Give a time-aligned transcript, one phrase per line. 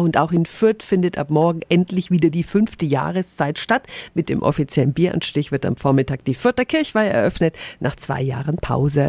[0.00, 3.82] Und auch in Fürth findet ab morgen endlich wieder die fünfte Jahreszeit statt.
[4.14, 9.08] Mit dem offiziellen Bieranstich wird am Vormittag die Fürther Kirchweih eröffnet, nach zwei Jahren Pause.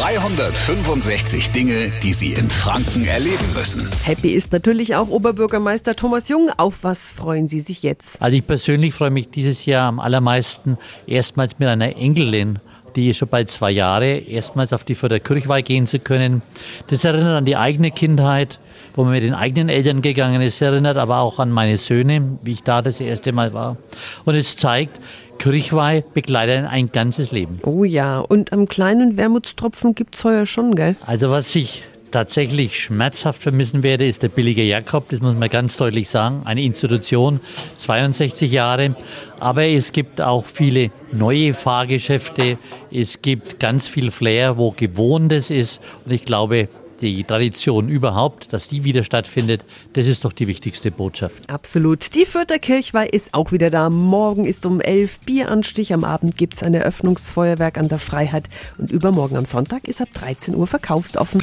[0.00, 3.88] 365 Dinge, die Sie in Franken erleben müssen.
[4.02, 6.50] Happy ist natürlich auch Oberbürgermeister Thomas Jung.
[6.56, 8.20] Auf was freuen Sie sich jetzt?
[8.20, 12.58] Also ich persönlich freue mich dieses Jahr am allermeisten erstmals mit einer Enkelin
[12.96, 16.42] die schon bald zwei Jahre, erstmals auf die Förderkirchweih gehen zu können.
[16.88, 18.58] Das erinnert an die eigene Kindheit,
[18.94, 22.52] wo man mit den eigenen Eltern gegangen ist, erinnert aber auch an meine Söhne, wie
[22.52, 23.76] ich da das erste Mal war.
[24.24, 24.98] Und es zeigt,
[25.38, 27.60] Kirchweih begleitet ein ganzes Leben.
[27.62, 30.96] Oh ja, und am kleinen Wermutstropfen gibt's heuer schon, gell?
[31.04, 35.08] Also was ich tatsächlich schmerzhaft vermissen werde, ist der billige Jakob.
[35.08, 36.42] Das muss man ganz deutlich sagen.
[36.44, 37.40] Eine Institution,
[37.76, 38.96] 62 Jahre.
[39.40, 42.58] Aber es gibt auch viele neue Fahrgeschäfte.
[42.90, 45.80] Es gibt ganz viel Flair, wo Gewohntes ist.
[46.04, 46.68] Und ich glaube,
[47.00, 51.48] die Tradition überhaupt, dass die wieder stattfindet, das ist doch die wichtigste Botschaft.
[51.48, 52.14] Absolut.
[52.14, 53.90] Die Fürther Kirchweih ist auch wieder da.
[53.90, 55.92] Morgen ist um 11 Bieranstich.
[55.92, 58.44] Am Abend gibt es ein Eröffnungsfeuerwerk an der Freiheit.
[58.78, 61.42] Und übermorgen am Sonntag ist ab 13 Uhr verkaufsoffen.